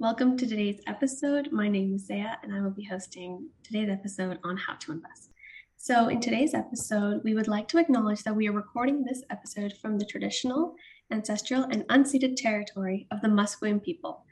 Welcome 0.00 0.38
to 0.38 0.46
today's 0.46 0.80
episode. 0.86 1.52
My 1.52 1.68
name 1.68 1.94
is 1.94 2.08
Xya, 2.08 2.36
and 2.42 2.54
I 2.54 2.62
will 2.62 2.70
be 2.70 2.84
hosting 2.84 3.50
today's 3.62 3.90
episode 3.90 4.38
on 4.42 4.56
how 4.56 4.76
to 4.76 4.92
invest. 4.92 5.28
So, 5.76 6.08
in 6.08 6.20
today's 6.20 6.54
episode, 6.54 7.20
we 7.22 7.34
would 7.34 7.48
like 7.48 7.68
to 7.68 7.76
acknowledge 7.76 8.22
that 8.22 8.34
we 8.34 8.48
are 8.48 8.52
recording 8.52 9.04
this 9.04 9.22
episode 9.28 9.74
from 9.82 9.98
the 9.98 10.06
traditional, 10.06 10.74
ancestral, 11.12 11.64
and 11.64 11.86
unceded 11.88 12.36
territory 12.36 13.08
of 13.10 13.20
the 13.20 13.28
Musqueam 13.28 13.84
people. 13.84 14.24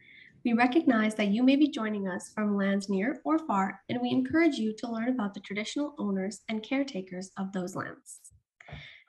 We 0.42 0.54
recognize 0.54 1.14
that 1.16 1.28
you 1.28 1.42
may 1.42 1.56
be 1.56 1.68
joining 1.68 2.08
us 2.08 2.32
from 2.34 2.56
lands 2.56 2.88
near 2.88 3.20
or 3.26 3.38
far, 3.38 3.82
and 3.90 4.00
we 4.00 4.08
encourage 4.08 4.56
you 4.56 4.74
to 4.78 4.90
learn 4.90 5.10
about 5.10 5.34
the 5.34 5.40
traditional 5.40 5.94
owners 5.98 6.40
and 6.48 6.62
caretakers 6.62 7.30
of 7.36 7.52
those 7.52 7.76
lands. 7.76 8.20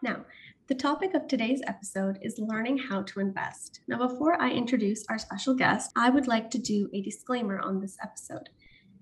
Now, 0.04 0.26
the 0.70 0.76
topic 0.76 1.16
of 1.16 1.28
today's 1.28 1.64
episode 1.66 2.20
is 2.22 2.38
learning 2.38 2.78
how 2.78 3.02
to 3.02 3.20
invest. 3.20 3.80
Now, 3.88 3.98
before 3.98 4.40
I 4.40 4.52
introduce 4.52 5.04
our 5.10 5.18
special 5.18 5.56
guest, 5.56 5.92
I 5.96 6.12
would 6.12 6.28
like 6.28 6.52
to 6.52 6.60
do 6.60 6.88
a 6.94 7.02
disclaimer 7.02 7.60
on 7.60 7.82
this 7.82 7.98
episode. 8.04 8.50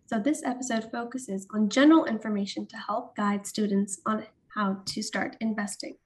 So, 0.06 0.18
this 0.18 0.42
episode 0.46 0.90
focuses 0.90 1.46
on 1.54 1.68
general 1.68 2.06
information 2.06 2.68
to 2.68 2.78
help 2.78 3.18
guide 3.18 3.46
students 3.46 4.00
on 4.06 4.26
how 4.56 4.82
to 4.86 5.04
start 5.04 5.36
investing. 5.42 5.98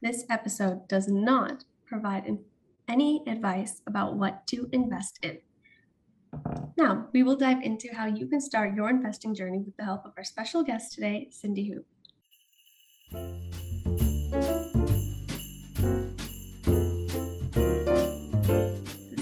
This 0.00 0.24
episode 0.30 0.88
does 0.88 1.08
not 1.08 1.64
provide 1.84 2.38
any 2.88 3.22
advice 3.26 3.82
about 3.86 4.16
what 4.16 4.46
to 4.46 4.66
invest 4.72 5.18
in. 5.22 5.40
Now, 6.78 7.08
we 7.12 7.22
will 7.22 7.36
dive 7.36 7.62
into 7.62 7.94
how 7.94 8.06
you 8.06 8.26
can 8.26 8.40
start 8.40 8.74
your 8.74 8.88
investing 8.88 9.34
journey 9.34 9.58
with 9.58 9.76
the 9.76 9.84
help 9.84 10.06
of 10.06 10.12
our 10.16 10.24
special 10.24 10.62
guest 10.62 10.94
today, 10.94 11.28
Cindy 11.30 11.70
Hu. 13.14 14.11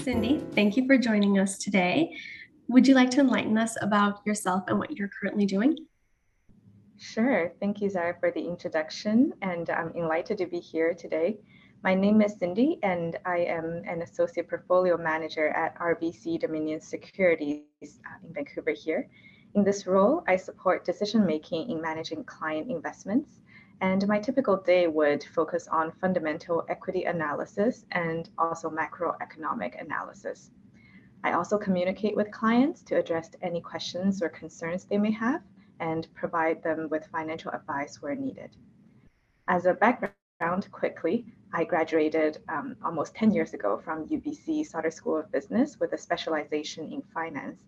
Cindy, 0.01 0.43
thank 0.55 0.77
you 0.77 0.87
for 0.87 0.97
joining 0.97 1.37
us 1.37 1.59
today. 1.59 2.17
Would 2.69 2.87
you 2.87 2.95
like 2.95 3.11
to 3.11 3.19
enlighten 3.19 3.55
us 3.55 3.77
about 3.83 4.25
yourself 4.25 4.63
and 4.67 4.79
what 4.79 4.97
you're 4.97 5.09
currently 5.09 5.45
doing? 5.45 5.77
Sure. 6.97 7.51
Thank 7.59 7.81
you, 7.81 7.89
Zara, 7.89 8.15
for 8.19 8.31
the 8.31 8.39
introduction, 8.39 9.31
and 9.43 9.69
I'm 9.69 9.91
delighted 9.91 10.39
to 10.39 10.47
be 10.47 10.59
here 10.59 10.95
today. 10.95 11.37
My 11.83 11.93
name 11.93 12.19
is 12.23 12.35
Cindy, 12.39 12.79
and 12.81 13.19
I 13.25 13.39
am 13.39 13.83
an 13.85 14.01
associate 14.01 14.49
portfolio 14.49 14.97
manager 14.97 15.49
at 15.49 15.77
RBC 15.77 16.39
Dominion 16.39 16.81
Securities 16.81 17.61
uh, 17.83 18.25
in 18.27 18.33
Vancouver 18.33 18.71
here. 18.71 19.07
In 19.53 19.63
this 19.63 19.85
role, 19.85 20.23
I 20.27 20.35
support 20.35 20.83
decision 20.83 21.27
making 21.27 21.69
in 21.69 21.79
managing 21.79 22.23
client 22.23 22.71
investments 22.71 23.41
and 23.81 24.07
my 24.07 24.19
typical 24.19 24.57
day 24.57 24.87
would 24.87 25.23
focus 25.23 25.67
on 25.67 25.91
fundamental 25.91 26.63
equity 26.69 27.05
analysis 27.05 27.83
and 27.91 28.29
also 28.37 28.69
macroeconomic 28.69 29.81
analysis. 29.81 30.51
I 31.23 31.33
also 31.33 31.57
communicate 31.57 32.15
with 32.15 32.31
clients 32.31 32.83
to 32.83 32.95
address 32.95 33.31
any 33.41 33.59
questions 33.59 34.21
or 34.21 34.29
concerns 34.29 34.85
they 34.85 34.99
may 34.99 35.11
have 35.11 35.41
and 35.79 36.07
provide 36.13 36.61
them 36.61 36.89
with 36.89 37.07
financial 37.07 37.51
advice 37.51 38.01
where 38.01 38.15
needed. 38.15 38.55
As 39.47 39.65
a 39.65 39.73
background, 39.73 40.71
quickly, 40.71 41.25
I 41.51 41.63
graduated 41.63 42.37
um, 42.49 42.75
almost 42.85 43.15
10 43.15 43.31
years 43.31 43.53
ago 43.55 43.81
from 43.83 44.07
UBC 44.07 44.65
Sauder 44.65 44.91
School 44.91 45.17
of 45.17 45.31
Business 45.31 45.79
with 45.79 45.93
a 45.93 45.97
specialization 45.97 46.91
in 46.91 47.01
finance. 47.13 47.59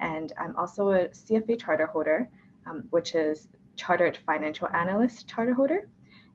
And 0.00 0.32
I'm 0.38 0.54
also 0.56 0.90
a 0.90 1.08
CFA 1.08 1.58
charter 1.58 1.86
holder, 1.86 2.28
um, 2.66 2.84
which 2.90 3.14
is 3.14 3.48
Chartered 3.76 4.18
Financial 4.26 4.68
Analyst 4.68 5.28
charter 5.28 5.54
holder 5.54 5.88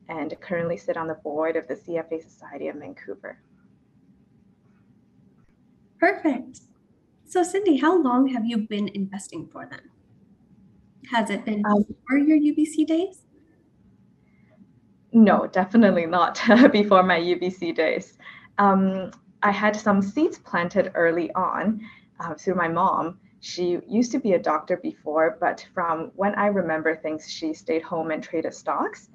and 0.10 0.36
currently 0.42 0.78
sit 0.78 0.98
on 0.98 1.08
the 1.08 1.16
board 1.16 1.56
of 1.56 1.68
the 1.68 1.76
CFA 1.76 2.22
Society 2.22 2.68
of 2.68 2.76
Vancouver. 2.78 3.40
Perfect. 6.00 6.62
So, 7.26 7.44
Cindy, 7.44 7.78
how 7.78 8.02
long 8.02 8.28
have 8.28 8.46
you 8.46 8.60
been 8.60 8.88
investing 8.90 9.48
for 9.52 9.66
them? 9.66 9.82
Has 11.12 11.30
it 11.30 11.46
been 11.46 11.66
um, 11.66 11.84
before 11.84 12.18
your 12.18 12.38
UBC 12.38 12.86
days? 12.86 13.24
No, 15.14 15.48
definitely 15.48 16.06
not 16.06 16.42
before 16.72 17.04
my 17.04 17.20
UBC 17.20 17.76
days. 17.76 18.18
Um, 18.58 19.12
I 19.44 19.52
had 19.52 19.76
some 19.76 20.02
seeds 20.02 20.38
planted 20.38 20.92
early 20.96 21.32
on 21.34 21.82
uh, 22.20 22.34
through 22.34 22.56
my 22.56 22.68
mom, 22.68 23.20
she 23.40 23.80
used 23.88 24.12
to 24.14 24.20
be 24.20 24.34
a 24.34 24.40
doctor 24.40 24.78
before, 24.78 25.38
but 25.40 25.66
from 25.74 26.12
when 26.16 26.34
I 26.36 26.48
remember 26.48 26.96
things, 26.96 27.30
she 27.32 27.54
stayed 27.54 27.84
home 27.84 28.12
and 28.12 28.24
traded 28.24 28.54
stocks. 28.54 29.10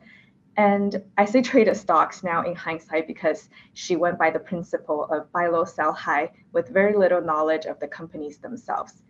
And 0.56 1.02
I 1.16 1.24
say 1.24 1.42
traded 1.42 1.76
stocks 1.76 2.22
now 2.22 2.42
in 2.42 2.54
hindsight 2.54 3.06
because 3.06 3.48
she 3.72 3.96
went 3.96 4.18
by 4.18 4.30
the 4.30 4.38
principle 4.38 5.04
of 5.04 5.32
buy 5.32 5.48
low, 5.48 5.64
sell 5.64 5.92
high 5.92 6.30
with 6.52 6.68
very 6.68 6.96
little 6.96 7.22
knowledge 7.22 7.64
of 7.64 7.80
the 7.80 7.88
companies 7.88 8.38
themselves. 8.38 9.02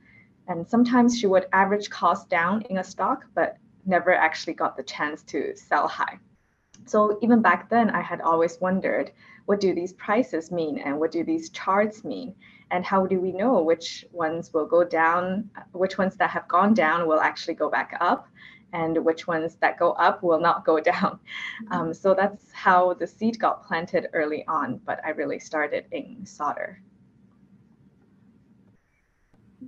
And 0.48 0.66
sometimes 0.66 1.18
she 1.18 1.26
would 1.26 1.46
average 1.52 1.90
cost 1.90 2.28
down 2.28 2.62
in 2.62 2.78
a 2.78 2.84
stock, 2.84 3.24
but 3.34 3.56
never 3.84 4.14
actually 4.14 4.54
got 4.54 4.76
the 4.76 4.82
chance 4.82 5.22
to 5.24 5.56
sell 5.56 5.88
high. 5.88 6.18
So 6.86 7.18
even 7.22 7.42
back 7.42 7.68
then, 7.68 7.90
I 7.90 8.00
had 8.00 8.20
always 8.20 8.60
wondered 8.60 9.12
what 9.46 9.60
do 9.60 9.74
these 9.74 9.92
prices 9.92 10.50
mean 10.50 10.78
and 10.78 10.98
what 10.98 11.10
do 11.10 11.24
these 11.24 11.50
charts 11.50 12.04
mean? 12.04 12.34
And 12.72 12.84
how 12.84 13.06
do 13.06 13.20
we 13.20 13.30
know 13.32 13.62
which 13.62 14.04
ones 14.10 14.52
will 14.52 14.66
go 14.66 14.82
down 14.82 15.48
which 15.72 15.98
ones 15.98 16.16
that 16.16 16.30
have 16.30 16.48
gone 16.48 16.74
down 16.74 17.06
will 17.06 17.20
actually 17.20 17.54
go 17.54 17.70
back 17.70 17.96
up 18.00 18.26
and 18.72 19.04
which 19.04 19.26
ones 19.26 19.56
that 19.60 19.78
go 19.78 19.92
up 19.92 20.22
will 20.22 20.40
not 20.40 20.64
go 20.64 20.80
down 20.92 21.20
um, 21.70 21.94
so 21.94 22.14
that's 22.14 22.50
how 22.52 22.94
the 22.94 23.06
seed 23.06 23.38
got 23.38 23.64
planted 23.64 24.08
early 24.12 24.44
on 24.48 24.80
but 24.84 25.00
i 25.04 25.10
really 25.10 25.38
started 25.38 25.84
in 25.92 26.24
Sauder 26.26 26.80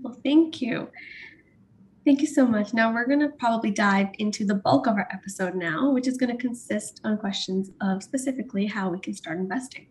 well 0.03 0.19
thank 0.25 0.61
you 0.61 0.89
Thank 2.05 2.21
you 2.21 2.27
so 2.27 2.47
much. 2.47 2.75
Now 2.75 2.93
we're 2.93 3.07
going 3.07 3.21
to 3.21 3.31
probably 3.31 3.71
dive 3.71 4.09
into 4.19 4.45
the 4.45 4.57
bulk 4.57 4.87
of 4.87 4.97
our 4.97 5.09
episode 5.11 5.55
now, 5.55 5.91
which 5.91 6.07
is 6.07 6.19
going 6.19 6.37
to 6.37 6.37
consist 6.37 7.01
on 7.03 7.17
questions 7.17 7.71
of 7.81 8.03
specifically 8.03 8.67
how 8.67 8.91
we 8.91 9.01
can 9.01 9.15
start 9.15 9.39
investing. 9.39 9.87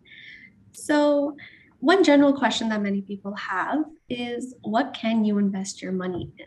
So, 0.74 1.36
one 1.84 2.02
general 2.02 2.32
question 2.32 2.70
that 2.70 2.82
many 2.82 3.02
people 3.02 3.36
have 3.36 3.84
is 4.08 4.56
what 4.62 4.94
can 4.94 5.26
you 5.26 5.38
invest 5.38 5.82
your 5.82 5.92
money 5.92 6.32
in? 6.40 6.46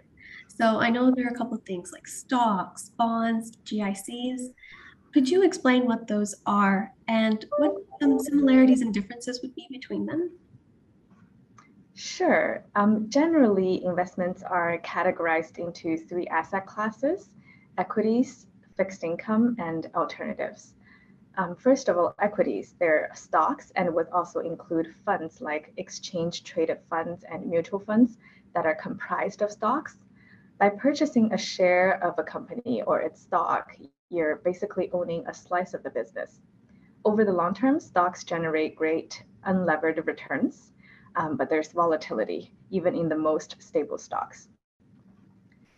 So 0.48 0.80
I 0.80 0.88
know 0.88 1.10
there 1.10 1.26
are 1.26 1.34
a 1.34 1.36
couple 1.36 1.58
of 1.58 1.64
things 1.64 1.90
like 1.92 2.06
stocks, 2.08 2.88
bonds, 2.96 3.52
GICs. 3.66 4.54
Could 5.12 5.28
you 5.28 5.44
explain 5.44 5.84
what 5.84 6.08
those 6.08 6.34
are 6.46 6.90
and 7.06 7.44
what 7.58 7.74
some 8.00 8.18
similarities 8.18 8.80
and 8.80 8.94
differences 8.94 9.42
would 9.42 9.54
be 9.54 9.66
between 9.70 10.06
them? 10.06 10.30
Sure. 11.92 12.64
Um, 12.74 13.10
generally, 13.10 13.84
investments 13.84 14.42
are 14.42 14.78
categorized 14.78 15.58
into 15.58 15.98
three 15.98 16.26
asset 16.28 16.66
classes 16.66 17.28
equities, 17.76 18.46
fixed 18.78 19.04
income, 19.04 19.54
and 19.58 19.90
alternatives. 19.94 20.75
Um, 21.38 21.54
first 21.54 21.90
of 21.90 21.98
all, 21.98 22.14
equities, 22.18 22.74
they're 22.78 23.10
stocks 23.14 23.70
and 23.76 23.94
would 23.94 24.08
also 24.08 24.40
include 24.40 24.94
funds 25.04 25.42
like 25.42 25.72
exchange 25.76 26.44
traded 26.44 26.78
funds 26.88 27.24
and 27.30 27.46
mutual 27.46 27.78
funds 27.78 28.16
that 28.54 28.64
are 28.64 28.74
comprised 28.74 29.42
of 29.42 29.50
stocks. 29.50 29.98
By 30.58 30.70
purchasing 30.70 31.32
a 31.32 31.38
share 31.38 32.02
of 32.02 32.18
a 32.18 32.22
company 32.22 32.82
or 32.86 33.00
its 33.00 33.20
stock, 33.20 33.76
you're 34.08 34.36
basically 34.36 34.90
owning 34.92 35.26
a 35.26 35.34
slice 35.34 35.74
of 35.74 35.82
the 35.82 35.90
business. 35.90 36.40
Over 37.04 37.22
the 37.22 37.32
long 37.32 37.52
term, 37.52 37.80
stocks 37.80 38.24
generate 38.24 38.74
great 38.74 39.22
unlevered 39.46 40.06
returns, 40.06 40.72
um, 41.16 41.36
but 41.36 41.50
there's 41.50 41.72
volatility 41.72 42.52
even 42.70 42.94
in 42.94 43.10
the 43.10 43.16
most 43.16 43.56
stable 43.58 43.98
stocks. 43.98 44.48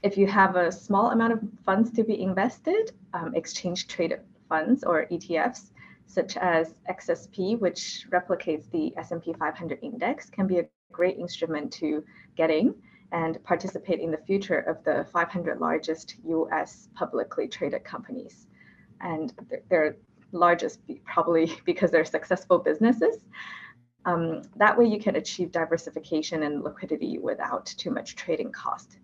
If 0.04 0.16
you 0.16 0.28
have 0.28 0.54
a 0.54 0.70
small 0.70 1.10
amount 1.10 1.32
of 1.32 1.40
funds 1.66 1.90
to 1.92 2.04
be 2.04 2.22
invested, 2.22 2.92
um, 3.12 3.34
exchange 3.34 3.88
traded 3.88 4.20
funds 4.48 4.84
or 4.84 5.06
ETFs, 5.10 5.70
such 6.06 6.36
as 6.36 6.74
XSP, 6.90 7.58
which 7.58 8.06
replicates 8.10 8.70
the 8.70 8.96
S&P 8.96 9.32
500 9.34 9.78
index, 9.82 10.30
can 10.30 10.46
be 10.46 10.58
a 10.58 10.68
great 10.92 11.18
instrument 11.18 11.72
to 11.74 12.02
get 12.36 12.50
in 12.50 12.74
and 13.12 13.42
participate 13.44 14.00
in 14.00 14.10
the 14.10 14.18
future 14.18 14.58
of 14.58 14.82
the 14.84 15.06
500 15.12 15.60
largest 15.60 16.16
US 16.24 16.88
publicly 16.94 17.48
traded 17.48 17.84
companies. 17.84 18.46
And 19.00 19.32
they're 19.70 19.96
largest 20.32 20.80
probably 21.04 21.52
because 21.64 21.90
they're 21.90 22.04
successful 22.04 22.58
businesses. 22.58 23.24
Um, 24.04 24.42
that 24.56 24.78
way 24.78 24.86
you 24.86 24.98
can 24.98 25.16
achieve 25.16 25.52
diversification 25.52 26.44
and 26.44 26.62
liquidity 26.62 27.18
without 27.18 27.66
too 27.66 27.90
much 27.90 28.16
trading 28.16 28.52
cost. 28.52 28.98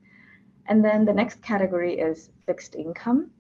And 0.67 0.83
then 0.83 1.05
the 1.05 1.13
next 1.13 1.43
category 1.43 1.99
is 1.99 2.31
fixed 2.47 2.75
income. 2.75 3.31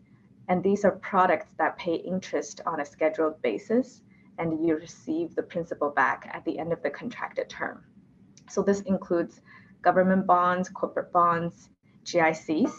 And 0.48 0.62
these 0.62 0.84
are 0.84 0.92
products 0.92 1.46
that 1.58 1.78
pay 1.78 1.94
interest 1.94 2.60
on 2.66 2.80
a 2.80 2.84
scheduled 2.84 3.40
basis, 3.42 4.02
and 4.38 4.66
you 4.66 4.76
receive 4.76 5.34
the 5.34 5.42
principal 5.42 5.90
back 5.90 6.28
at 6.32 6.44
the 6.44 6.58
end 6.58 6.72
of 6.72 6.82
the 6.82 6.90
contracted 6.90 7.48
term. 7.48 7.84
So 8.50 8.62
this 8.62 8.80
includes 8.82 9.40
government 9.82 10.26
bonds, 10.26 10.68
corporate 10.68 11.12
bonds, 11.12 11.70
GICs. 12.04 12.72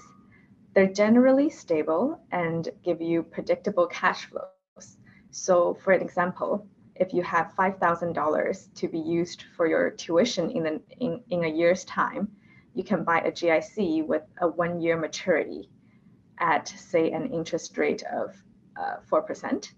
They're 0.73 0.91
generally 0.91 1.49
stable 1.49 2.19
and 2.31 2.69
give 2.83 3.01
you 3.01 3.23
predictable 3.23 3.87
cash 3.87 4.25
flows. 4.25 4.97
So, 5.31 5.77
for 5.83 5.93
an 5.93 6.01
example, 6.01 6.67
if 6.95 7.13
you 7.13 7.23
have 7.23 7.53
$5,000 7.57 8.73
to 8.75 8.87
be 8.87 8.99
used 8.99 9.45
for 9.55 9.67
your 9.67 9.89
tuition 9.89 10.51
in, 10.51 10.63
the, 10.63 10.81
in, 10.99 11.21
in 11.29 11.43
a 11.45 11.47
year's 11.47 11.83
time, 11.85 12.29
you 12.73 12.83
can 12.83 13.03
buy 13.03 13.19
a 13.21 13.31
GIC 13.31 14.05
with 14.05 14.23
a 14.41 14.47
one 14.47 14.81
year 14.81 14.97
maturity 14.97 15.69
at, 16.39 16.67
say, 16.67 17.11
an 17.11 17.31
interest 17.31 17.77
rate 17.77 18.03
of 18.11 18.35
uh, 18.79 18.97
4%. 19.11 19.71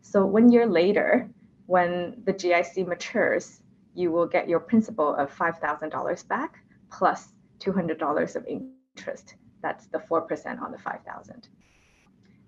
So 0.00 0.24
one 0.24 0.50
year 0.50 0.66
later, 0.66 1.28
when 1.66 2.22
the 2.24 2.32
GIC 2.32 2.86
matures, 2.86 3.62
you 3.94 4.12
will 4.12 4.26
get 4.26 4.48
your 4.48 4.60
principal 4.60 5.14
of 5.16 5.34
$5,000 5.36 6.28
back 6.28 6.58
plus 6.90 7.32
$200 7.58 8.36
of 8.36 8.46
interest. 8.46 9.34
That's 9.62 9.86
the 9.86 9.98
4% 9.98 10.60
on 10.60 10.70
the 10.70 10.78
5,000. 10.78 11.48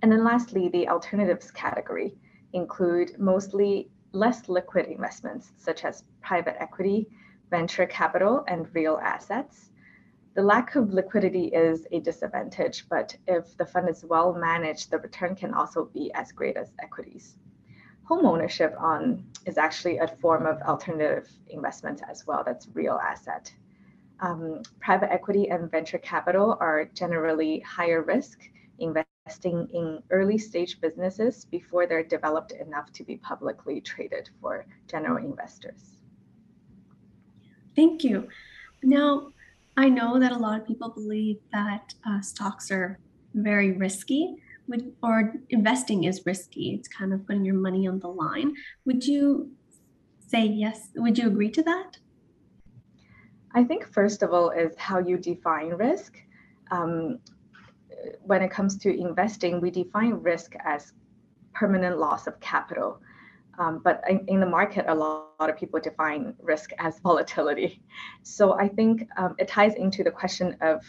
And 0.03 0.13
then 0.13 0.23
lastly, 0.25 0.69
the 0.69 0.89
alternatives 0.89 1.51
category 1.51 2.15
include 2.53 3.19
mostly 3.19 3.91
less 4.13 4.49
liquid 4.49 4.87
investments 4.87 5.53
such 5.57 5.85
as 5.85 6.05
private 6.23 6.57
equity, 6.61 7.09
venture 7.51 7.87
capital, 7.87 8.45
and 8.47 8.73
real 8.75 8.99
assets. 9.03 9.71
The 10.35 10.43
lack 10.43 10.77
of 10.77 10.93
liquidity 10.93 11.47
is 11.47 11.87
a 11.91 12.01
disadvantage, 12.01 12.89
but 12.89 13.17
if 13.27 13.57
the 13.57 13.67
fund 13.67 13.89
is 13.89 14.05
well 14.05 14.33
managed, 14.35 14.91
the 14.91 14.99
return 14.99 15.35
can 15.35 15.53
also 15.53 15.87
be 15.87 16.13
as 16.15 16.33
great 16.33 16.57
as 16.57 16.73
equities. 16.81 17.37
Home 18.05 18.25
ownership 18.25 18.75
on 18.79 19.25
is 19.47 19.59
actually 19.59 19.99
a 19.99 20.07
form 20.07 20.47
of 20.47 20.63
alternative 20.63 21.29
investment 21.49 22.03
as 22.09 22.27
well. 22.27 22.43
That's 22.45 22.69
real 22.73 23.01
asset. 23.03 23.53
Um, 24.21 24.63
private 24.81 25.13
equity 25.13 25.49
and 25.51 25.71
venture 25.71 25.99
capital 25.99 26.57
are 26.61 26.87
generally 26.87 27.61
higher 27.61 28.03
risk, 28.03 28.41
investing 28.79 29.69
in 29.73 30.03
early 30.11 30.39
stage 30.39 30.81
businesses 30.81 31.45
before 31.45 31.87
they're 31.87 32.03
developed 32.03 32.53
enough 32.53 32.93
to 32.93 33.05
be 33.05 33.17
publicly 33.17 33.81
traded 33.81 34.31
for 34.41 34.67
general 34.87 35.25
investors. 35.25 35.97
Thank 37.77 38.05
you. 38.05 38.29
Now, 38.83 39.33
I 39.79 39.89
know 39.89 40.19
that 40.19 40.33
a 40.33 40.37
lot 40.37 40.61
of 40.61 40.67
people 40.67 40.89
believe 40.89 41.37
that 41.53 41.95
uh, 42.05 42.21
stocks 42.21 42.69
are 42.73 42.99
very 43.35 43.71
risky, 43.71 44.35
would, 44.67 44.93
or 45.05 45.35
investing 45.51 46.03
is 46.03 46.27
risky. 46.27 46.75
It's 46.75 46.89
kind 46.89 47.13
of 47.13 47.25
putting 47.25 47.45
your 47.45 47.55
money 47.55 47.87
on 47.87 48.01
the 48.01 48.09
line. 48.09 48.55
Would 48.87 49.07
you 49.07 49.53
say 50.27 50.47
yes? 50.47 50.89
Would 50.97 51.17
you 51.17 51.29
agree 51.29 51.51
to 51.53 51.63
that? 51.63 51.97
I 53.55 53.63
think, 53.63 53.87
first 53.87 54.25
of 54.25 54.33
all, 54.33 54.51
is 54.51 54.75
how 54.79 54.99
you 54.99 55.17
define 55.17 55.69
risk. 55.69 56.19
Um, 56.73 57.21
when 58.23 58.43
it 58.43 58.51
comes 58.51 58.79
to 58.79 58.93
investing, 58.93 59.61
we 59.61 59.71
define 59.71 60.15
risk 60.15 60.55
as 60.65 60.93
permanent 61.55 61.99
loss 61.99 62.27
of 62.27 62.41
capital. 62.41 63.01
Um, 63.59 63.81
but 63.83 64.03
in, 64.09 64.25
in, 64.29 64.41
the 64.41 64.47
market, 64.47 64.85
a 64.89 64.95
lot, 64.95 65.31
a 65.39 65.43
lot, 65.43 65.51
of 65.51 65.57
people 65.57 65.81
define 65.81 66.33
risk 66.41 66.71
as 66.79 66.99
volatility. 67.03 67.83
So 68.23 68.53
I 68.53 68.69
think 68.69 69.09
um, 69.17 69.35
it 69.39 69.49
ties 69.49 69.75
into 69.75 70.05
the 70.05 70.13
question 70.13 70.57
of 70.61 70.85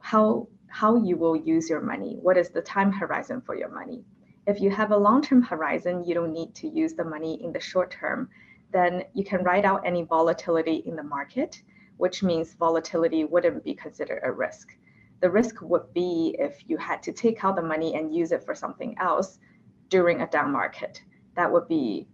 how 0.00 0.48
how 0.68 0.96
you 0.96 1.16
will 1.16 1.36
use 1.36 1.68
your 1.68 1.80
money. 1.80 2.16
What 2.20 2.36
is 2.36 2.50
the 2.50 2.60
time 2.60 2.92
horizon 2.92 3.40
for 3.40 3.56
your 3.56 3.70
money? 3.70 4.04
If 4.46 4.60
you 4.60 4.70
have 4.70 4.92
a 4.92 4.96
long-term 4.96 5.42
horizon, 5.42 6.04
you 6.04 6.14
don't 6.14 6.32
need 6.32 6.54
to 6.56 6.68
use 6.68 6.92
the 6.94 7.04
money 7.04 7.42
in 7.42 7.52
the 7.52 7.60
short 7.60 7.90
term. 7.90 8.28
Then 8.72 9.04
you 9.14 9.24
can 9.24 9.42
ride 9.42 9.64
out 9.64 9.82
any 9.84 10.02
volatility 10.02 10.82
in 10.86 10.94
the 10.94 11.02
market, 11.02 11.62
which 11.96 12.22
means 12.22 12.54
volatility 12.54 13.24
wouldn't 13.24 13.64
be 13.64 13.74
considered 13.74 14.20
a 14.22 14.30
risk. 14.30 14.76
The 15.20 15.30
risk 15.30 15.62
would 15.62 15.92
be 15.94 16.36
if 16.38 16.58
you 16.68 16.76
had 16.76 17.02
to 17.04 17.12
take 17.12 17.42
out 17.42 17.56
the 17.56 17.62
money 17.62 17.94
and 17.94 18.14
use 18.14 18.30
it 18.30 18.44
for 18.44 18.54
something 18.54 18.96
else 18.98 19.38
during 19.88 20.20
a 20.20 20.26
down 20.26 20.52
market 20.52 21.00
that 21.36 21.52
would 21.52 21.68
be 21.68 22.08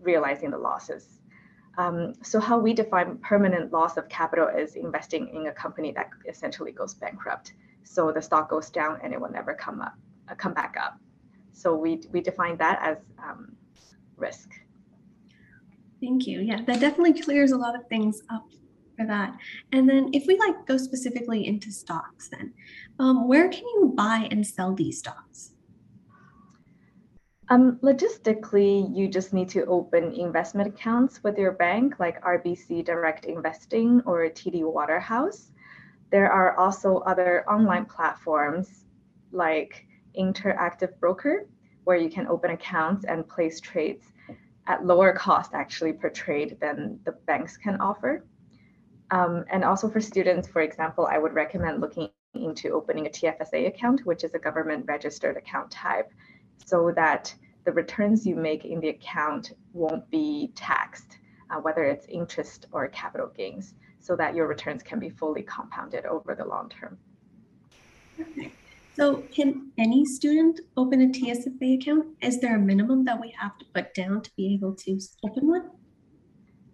realizing 0.00 0.50
the 0.50 0.58
losses. 0.58 1.20
Um, 1.76 2.14
so 2.22 2.40
how 2.40 2.58
we 2.58 2.72
define 2.72 3.18
permanent 3.18 3.72
loss 3.72 3.96
of 3.96 4.08
capital 4.08 4.48
is 4.48 4.74
investing 4.74 5.28
in 5.34 5.46
a 5.46 5.52
company 5.52 5.92
that 5.92 6.10
essentially 6.28 6.72
goes 6.72 6.94
bankrupt. 6.94 7.52
So 7.84 8.10
the 8.10 8.20
stock 8.20 8.50
goes 8.50 8.68
down 8.70 8.98
and 9.02 9.12
it 9.12 9.20
will 9.20 9.30
never 9.30 9.54
come 9.54 9.80
up, 9.80 9.94
uh, 10.28 10.34
come 10.34 10.54
back 10.54 10.76
up. 10.80 10.98
So 11.52 11.74
we 11.74 12.02
we 12.12 12.20
define 12.20 12.56
that 12.58 12.78
as 12.82 12.98
um, 13.22 13.56
risk. 14.16 14.50
Thank 16.00 16.26
you. 16.26 16.40
Yeah, 16.40 16.62
that 16.66 16.80
definitely 16.80 17.20
clears 17.20 17.52
a 17.52 17.56
lot 17.56 17.74
of 17.74 17.86
things 17.88 18.22
up 18.30 18.46
for 18.96 19.06
that. 19.06 19.36
And 19.72 19.88
then 19.88 20.10
if 20.12 20.26
we 20.26 20.38
like 20.38 20.66
go 20.66 20.76
specifically 20.76 21.46
into 21.46 21.72
stocks, 21.72 22.28
then 22.28 22.52
um, 22.98 23.28
where 23.28 23.48
can 23.48 23.62
you 23.62 23.92
buy 23.96 24.28
and 24.30 24.46
sell 24.46 24.74
these 24.74 24.98
stocks? 24.98 25.52
Um, 27.50 27.76
logistically, 27.82 28.94
you 28.94 29.08
just 29.08 29.32
need 29.32 29.48
to 29.50 29.64
open 29.64 30.12
investment 30.12 30.68
accounts 30.68 31.24
with 31.24 31.38
your 31.38 31.52
bank, 31.52 31.98
like 31.98 32.22
RBC 32.22 32.84
Direct 32.84 33.24
Investing 33.24 34.02
or 34.04 34.24
TD 34.28 34.70
Waterhouse. 34.70 35.50
There 36.10 36.30
are 36.30 36.58
also 36.58 36.98
other 36.98 37.48
online 37.48 37.86
platforms 37.86 38.84
like 39.32 39.86
Interactive 40.18 40.98
Broker, 41.00 41.46
where 41.84 41.96
you 41.96 42.10
can 42.10 42.26
open 42.26 42.50
accounts 42.50 43.06
and 43.06 43.26
place 43.26 43.60
trades 43.60 44.04
at 44.66 44.84
lower 44.84 45.14
cost, 45.14 45.54
actually, 45.54 45.94
per 45.94 46.10
trade 46.10 46.58
than 46.60 47.00
the 47.04 47.12
banks 47.12 47.56
can 47.56 47.80
offer. 47.80 48.26
Um, 49.10 49.46
and 49.50 49.64
also 49.64 49.88
for 49.88 50.00
students, 50.00 50.46
for 50.48 50.60
example, 50.60 51.08
I 51.10 51.16
would 51.16 51.32
recommend 51.32 51.80
looking 51.80 52.10
into 52.34 52.72
opening 52.72 53.06
a 53.06 53.10
TFSA 53.10 53.68
account, 53.68 54.04
which 54.04 54.22
is 54.22 54.34
a 54.34 54.38
government 54.38 54.84
registered 54.86 55.38
account 55.38 55.70
type 55.70 56.12
so 56.64 56.92
that 56.94 57.34
the 57.64 57.72
returns 57.72 58.26
you 58.26 58.34
make 58.34 58.64
in 58.64 58.80
the 58.80 58.88
account 58.88 59.52
won't 59.72 60.08
be 60.10 60.52
taxed, 60.54 61.18
uh, 61.50 61.60
whether 61.60 61.84
it's 61.84 62.06
interest 62.06 62.66
or 62.72 62.88
capital 62.88 63.30
gains, 63.36 63.74
so 64.00 64.16
that 64.16 64.34
your 64.34 64.46
returns 64.46 64.82
can 64.82 64.98
be 64.98 65.10
fully 65.10 65.42
compounded 65.42 66.06
over 66.06 66.34
the 66.34 66.44
long 66.44 66.68
term. 66.68 66.98
Okay. 68.20 68.52
So, 68.96 69.22
can 69.32 69.70
any 69.78 70.04
student 70.04 70.60
open 70.76 71.02
a 71.02 71.06
TFSA 71.06 71.80
account? 71.80 72.06
Is 72.20 72.40
there 72.40 72.56
a 72.56 72.58
minimum 72.58 73.04
that 73.04 73.20
we 73.20 73.32
have 73.38 73.56
to 73.58 73.64
put 73.72 73.94
down 73.94 74.22
to 74.22 74.30
be 74.36 74.54
able 74.54 74.74
to 74.74 74.98
open 75.24 75.46
one? 75.46 75.70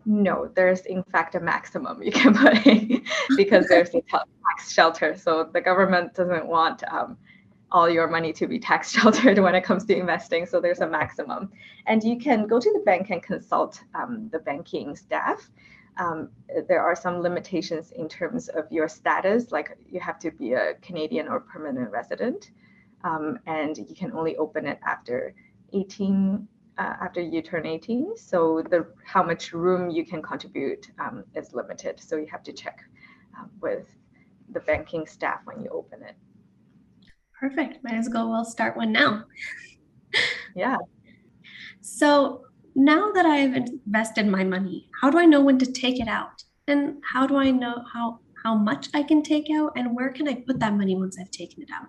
No, 0.06 0.50
there's 0.54 0.80
in 0.82 1.02
fact 1.04 1.34
a 1.34 1.40
maximum 1.40 2.02
you 2.02 2.12
can 2.12 2.34
put 2.34 2.66
in 2.66 3.04
because 3.36 3.66
there's 3.68 3.94
a 3.94 4.00
tax 4.02 4.72
shelter. 4.72 5.16
So 5.16 5.50
the 5.52 5.60
government 5.60 6.14
doesn't 6.14 6.46
want 6.46 6.82
um, 6.90 7.18
all 7.74 7.90
your 7.90 8.06
money 8.06 8.32
to 8.32 8.46
be 8.46 8.58
tax 8.58 8.92
sheltered 8.96 9.38
when 9.38 9.54
it 9.54 9.64
comes 9.64 9.84
to 9.84 9.96
investing. 9.96 10.46
So 10.46 10.60
there's 10.60 10.80
a 10.80 10.86
maximum. 10.86 11.50
And 11.86 12.02
you 12.02 12.18
can 12.18 12.46
go 12.46 12.58
to 12.60 12.72
the 12.72 12.78
bank 12.86 13.10
and 13.10 13.22
consult 13.22 13.82
um, 13.94 14.30
the 14.32 14.38
banking 14.38 14.96
staff. 14.96 15.50
Um, 15.98 16.30
there 16.68 16.80
are 16.80 16.96
some 16.96 17.20
limitations 17.20 17.90
in 17.90 18.08
terms 18.08 18.48
of 18.48 18.70
your 18.70 18.88
status, 18.88 19.52
like 19.52 19.76
you 19.86 20.00
have 20.00 20.18
to 20.20 20.30
be 20.30 20.52
a 20.52 20.74
Canadian 20.82 21.28
or 21.28 21.40
permanent 21.40 21.90
resident. 21.90 22.52
Um, 23.02 23.38
and 23.46 23.76
you 23.76 23.94
can 23.94 24.12
only 24.12 24.36
open 24.36 24.66
it 24.66 24.78
after 24.86 25.34
18 25.72 26.48
uh, 26.76 26.94
after 27.00 27.20
you 27.20 27.40
turn 27.40 27.66
18 27.66 28.16
so 28.16 28.60
the 28.68 28.84
how 29.04 29.22
much 29.22 29.52
room 29.52 29.90
you 29.90 30.04
can 30.04 30.20
contribute 30.20 30.90
um, 30.98 31.22
is 31.36 31.54
limited 31.54 32.00
so 32.00 32.16
you 32.16 32.26
have 32.26 32.42
to 32.42 32.52
check 32.52 32.80
uh, 33.38 33.44
with 33.60 33.86
the 34.50 34.58
banking 34.60 35.06
staff 35.06 35.40
when 35.44 35.62
you 35.62 35.68
open 35.70 36.02
it 36.02 36.16
Perfect. 37.44 37.84
Might 37.84 37.96
as 37.96 38.08
well 38.10 38.30
we'll 38.30 38.46
start 38.46 38.74
one 38.74 38.90
now. 38.90 39.24
yeah. 40.56 40.78
So 41.82 42.46
now 42.74 43.12
that 43.12 43.26
I've 43.26 43.54
invested 43.54 44.26
my 44.26 44.44
money, 44.44 44.88
how 44.98 45.10
do 45.10 45.18
I 45.18 45.26
know 45.26 45.42
when 45.42 45.58
to 45.58 45.70
take 45.70 46.00
it 46.00 46.08
out? 46.08 46.42
And 46.68 47.02
how 47.04 47.26
do 47.26 47.36
I 47.36 47.50
know 47.50 47.84
how 47.92 48.20
how 48.42 48.54
much 48.54 48.88
I 48.94 49.02
can 49.02 49.22
take 49.22 49.50
out 49.54 49.72
and 49.76 49.94
where 49.94 50.08
can 50.10 50.26
I 50.26 50.36
put 50.36 50.58
that 50.60 50.72
money 50.72 50.96
once 50.96 51.18
I've 51.20 51.30
taken 51.30 51.64
it 51.64 51.68
out? 51.70 51.88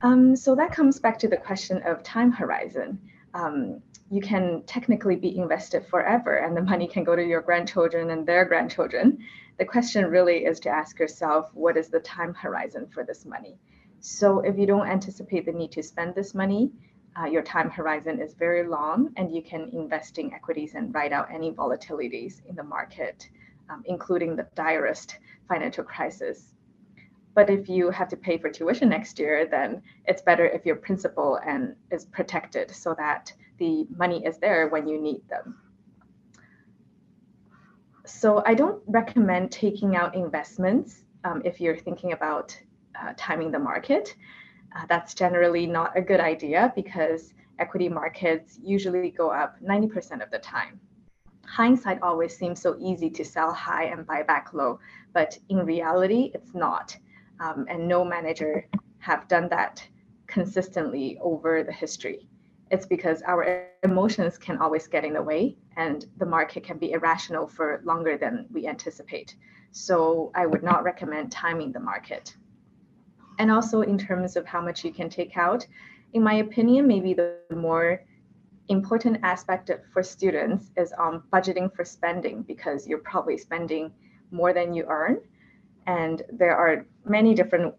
Um, 0.00 0.34
so 0.34 0.54
that 0.54 0.72
comes 0.72 0.98
back 0.98 1.18
to 1.18 1.28
the 1.28 1.36
question 1.36 1.82
of 1.84 2.02
time 2.02 2.32
horizon. 2.32 2.98
Um, 3.34 3.82
you 4.10 4.22
can 4.22 4.62
technically 4.64 5.16
be 5.16 5.36
invested 5.36 5.84
forever 5.90 6.36
and 6.36 6.56
the 6.56 6.62
money 6.62 6.88
can 6.88 7.04
go 7.04 7.14
to 7.14 7.22
your 7.22 7.42
grandchildren 7.42 8.08
and 8.12 8.26
their 8.26 8.46
grandchildren 8.46 9.18
the 9.58 9.64
question 9.64 10.06
really 10.06 10.44
is 10.44 10.60
to 10.60 10.70
ask 10.70 10.98
yourself 10.98 11.50
what 11.54 11.76
is 11.76 11.88
the 11.88 12.00
time 12.00 12.34
horizon 12.34 12.86
for 12.92 13.04
this 13.04 13.24
money? 13.24 13.58
So 14.00 14.40
if 14.40 14.58
you 14.58 14.66
don't 14.66 14.88
anticipate 14.88 15.46
the 15.46 15.52
need 15.52 15.72
to 15.72 15.82
spend 15.82 16.14
this 16.14 16.34
money, 16.34 16.72
uh, 17.20 17.26
your 17.26 17.42
time 17.42 17.70
horizon 17.70 18.20
is 18.20 18.34
very 18.34 18.66
long 18.66 19.12
and 19.16 19.34
you 19.34 19.42
can 19.42 19.68
invest 19.72 20.18
in 20.18 20.32
equities 20.32 20.74
and 20.74 20.94
ride 20.94 21.12
out 21.12 21.28
any 21.30 21.52
volatilities 21.52 22.44
in 22.48 22.56
the 22.56 22.62
market, 22.62 23.28
um, 23.68 23.82
including 23.86 24.34
the 24.34 24.48
direst 24.54 25.18
financial 25.48 25.84
crisis. 25.84 26.54
But 27.34 27.50
if 27.50 27.68
you 27.68 27.90
have 27.90 28.08
to 28.08 28.16
pay 28.16 28.38
for 28.38 28.50
tuition 28.50 28.88
next 28.88 29.18
year, 29.18 29.46
then 29.46 29.82
it's 30.06 30.22
better 30.22 30.46
if 30.46 30.66
your 30.66 30.76
principal 30.76 31.38
and 31.46 31.76
is 31.90 32.06
protected 32.06 32.70
so 32.70 32.94
that 32.94 33.32
the 33.58 33.86
money 33.96 34.24
is 34.24 34.38
there 34.38 34.68
when 34.68 34.88
you 34.88 35.00
need 35.00 35.20
them 35.28 35.61
so 38.04 38.42
I 38.46 38.54
don't 38.54 38.82
recommend 38.86 39.52
taking 39.52 39.96
out 39.96 40.14
investments 40.14 41.04
um, 41.24 41.42
if 41.44 41.60
you're 41.60 41.76
thinking 41.76 42.12
about 42.12 42.58
uh, 43.00 43.12
timing 43.16 43.50
the 43.50 43.58
market. 43.58 44.14
Uh, 44.74 44.86
that's 44.88 45.14
generally 45.14 45.66
not 45.66 45.96
a 45.96 46.00
good 46.00 46.20
idea 46.20 46.72
because 46.74 47.34
equity 47.58 47.88
markets 47.88 48.58
usually 48.62 49.10
go 49.10 49.30
up 49.30 49.56
90% 49.62 50.22
of 50.22 50.30
the 50.30 50.38
time. 50.38 50.80
Hindsight 51.46 52.00
always 52.02 52.36
seems 52.36 52.60
so 52.60 52.76
easy 52.80 53.10
to 53.10 53.24
sell 53.24 53.52
high 53.52 53.84
and 53.84 54.06
buy 54.06 54.22
back 54.22 54.54
low, 54.54 54.78
but 55.12 55.38
in 55.48 55.58
reality, 55.58 56.30
it's 56.34 56.54
not. 56.54 56.96
Um, 57.40 57.66
and 57.68 57.86
no 57.86 58.04
manager 58.04 58.66
have 58.98 59.28
done 59.28 59.48
that 59.50 59.86
consistently 60.26 61.18
over 61.20 61.62
the 61.62 61.72
history. 61.72 62.28
It's 62.70 62.86
because 62.86 63.22
our 63.22 63.66
emotions 63.82 64.38
can 64.38 64.56
always 64.58 64.86
get 64.86 65.04
in 65.04 65.12
the 65.12 65.22
way 65.22 65.56
and 65.76 66.06
the 66.18 66.26
market 66.26 66.64
can 66.64 66.78
be 66.78 66.92
irrational 66.92 67.46
for 67.46 67.80
longer 67.84 68.16
than 68.16 68.46
we 68.52 68.66
anticipate. 68.66 69.36
So 69.70 70.30
I 70.34 70.46
would 70.46 70.62
not 70.62 70.84
recommend 70.84 71.32
timing 71.32 71.72
the 71.72 71.80
market. 71.80 72.36
And 73.38 73.50
also 73.50 73.80
in 73.82 73.96
terms 73.96 74.36
of 74.36 74.46
how 74.46 74.60
much 74.60 74.84
you 74.84 74.92
can 74.92 75.08
take 75.08 75.36
out, 75.36 75.66
in 76.12 76.22
my 76.22 76.34
opinion, 76.34 76.86
maybe 76.86 77.14
the 77.14 77.36
more 77.50 78.04
important 78.68 79.18
aspect 79.22 79.70
for 79.92 80.02
students 80.02 80.70
is 80.76 80.92
um, 80.98 81.24
budgeting 81.32 81.74
for 81.74 81.84
spending 81.84 82.42
because 82.42 82.86
you're 82.86 82.98
probably 82.98 83.38
spending 83.38 83.92
more 84.30 84.52
than 84.52 84.74
you 84.74 84.84
earn. 84.88 85.20
And 85.86 86.22
there 86.30 86.56
are 86.56 86.86
many 87.04 87.34
different 87.34 87.74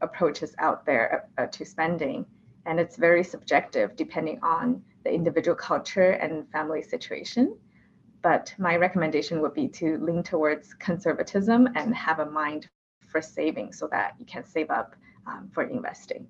approaches 0.00 0.54
out 0.58 0.84
there 0.84 1.28
uh, 1.38 1.46
to 1.46 1.64
spending. 1.64 2.26
And 2.66 2.80
it's 2.80 2.96
very 2.96 3.22
subjective 3.22 3.96
depending 3.96 4.38
on 4.42 4.82
the 5.04 5.12
individual 5.12 5.54
culture 5.54 6.12
and 6.12 6.50
family 6.50 6.82
situation. 6.82 7.56
But 8.22 8.54
my 8.58 8.76
recommendation 8.76 9.42
would 9.42 9.52
be 9.52 9.68
to 9.68 9.98
lean 9.98 10.22
towards 10.22 10.72
conservatism 10.74 11.68
and 11.74 11.94
have 11.94 12.20
a 12.20 12.26
mind 12.26 12.68
for 13.06 13.20
saving 13.20 13.72
so 13.72 13.86
that 13.88 14.14
you 14.18 14.24
can 14.24 14.44
save 14.44 14.70
up 14.70 14.96
um, 15.26 15.50
for 15.52 15.64
investing. 15.64 16.26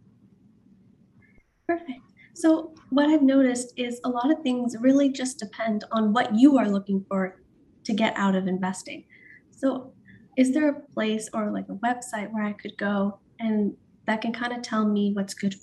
Perfect. 1.66 2.00
So, 2.34 2.74
what 2.90 3.08
I've 3.08 3.22
noticed 3.22 3.72
is 3.76 4.00
a 4.04 4.08
lot 4.08 4.30
of 4.30 4.42
things 4.42 4.76
really 4.80 5.08
just 5.08 5.38
depend 5.38 5.84
on 5.92 6.12
what 6.12 6.34
you 6.34 6.58
are 6.58 6.68
looking 6.68 7.04
for 7.08 7.40
to 7.84 7.92
get 7.92 8.12
out 8.16 8.34
of 8.34 8.48
investing. 8.48 9.04
So, 9.52 9.92
is 10.36 10.52
there 10.52 10.68
a 10.68 10.80
place 10.80 11.30
or 11.32 11.52
like 11.52 11.68
a 11.68 11.76
website 11.76 12.32
where 12.32 12.42
I 12.42 12.52
could 12.52 12.76
go 12.76 13.20
and 13.38 13.76
that 14.06 14.20
can 14.20 14.32
kind 14.32 14.52
of 14.52 14.62
tell 14.62 14.84
me 14.84 15.12
what's 15.12 15.32
good 15.32 15.54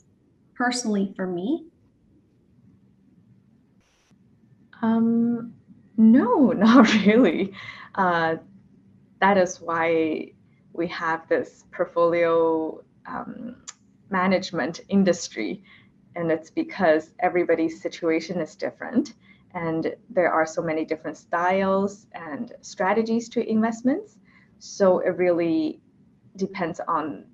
personally 0.62 1.12
for 1.16 1.26
me? 1.26 1.66
Um, 4.84 5.56
no, 5.98 6.52
not 6.68 6.94
really. 7.04 7.54
Uh, 7.96 8.36
that 9.22 9.38
is 9.38 9.60
why 9.60 10.34
we 10.74 10.88
have 10.88 11.28
this 11.28 11.66
portfolio 11.72 12.80
um, 13.08 13.56
management 14.12 14.82
industry 14.90 15.64
and 16.16 16.32
it's 16.32 16.52
because 16.52 17.10
everybody's 17.20 17.82
situation 17.82 18.40
is 18.40 18.56
different 18.56 19.16
and 19.56 19.96
there 20.12 20.32
are 20.32 20.46
so 20.46 20.62
many 20.62 20.86
different 20.86 21.18
styles 21.18 22.06
and 22.14 22.54
strategies 22.62 23.30
to 23.30 23.50
investments 23.50 24.18
so 24.60 25.00
it 25.00 25.18
really 25.18 25.82
depends 26.36 26.80
on 26.88 27.26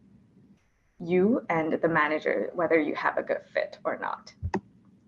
you 1.00 1.42
and 1.50 1.74
the 1.74 1.88
manager 1.88 2.50
whether 2.54 2.80
you 2.80 2.96
have 2.96 3.18
a 3.18 3.24
good 3.24 3.42
fit 3.54 3.78
or 3.84 3.98
not 4.00 4.34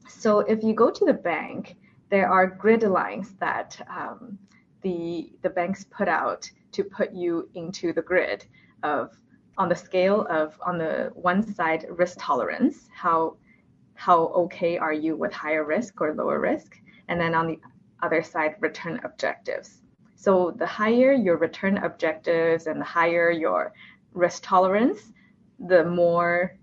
so 0.08 0.40
if 0.40 0.64
you 0.64 0.74
go 0.74 0.90
to 0.90 1.06
the 1.06 1.14
bank 1.14 1.76
there 2.10 2.30
are 2.30 2.48
grid 2.48 2.84
lines 2.84 3.34
that 3.40 3.80
um, 3.90 4.38
the 4.82 5.32
the 5.42 5.50
banks 5.50 5.86
put 5.86 6.08
out 6.08 6.50
to 6.72 6.84
put 6.84 7.12
you 7.14 7.50
into 7.56 7.92
the 7.94 8.02
grid 8.02 8.46
of 8.84 9.12
on 9.58 9.68
the 9.68 9.76
scale 9.76 10.26
of 10.30 10.60
on 10.66 10.78
the 10.78 11.12
one 11.14 11.42
side 11.56 11.86
risk 11.90 12.18
tolerance 12.20 12.88
how 12.94 13.36
how 14.00 14.28
okay 14.28 14.78
are 14.78 14.94
you 14.94 15.18
with 15.18 15.34
higher 15.34 15.66
risk 15.66 16.00
or 16.00 16.14
lower 16.14 16.40
risk? 16.40 16.78
And 17.10 17.20
then 17.20 17.36
on 17.36 17.48
the 17.48 17.60
other 18.02 18.24
side, 18.24 18.56
return 18.62 19.02
objectives. 19.04 19.82
So 20.16 20.56
the 20.58 20.66
higher 20.66 21.12
your 21.12 21.36
return 21.36 21.80
objectives 21.80 22.68
and 22.68 22.80
the 22.80 22.86
higher 22.86 23.30
your 23.30 23.74
risk 24.14 24.44
tolerance, 24.46 25.12
the 25.68 25.84
more 25.86 26.58